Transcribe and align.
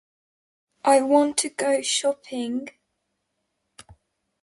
I 0.83 1.01
want 1.03 1.37
to 1.37 1.49
go 1.49 1.83
shopping. 1.83 2.69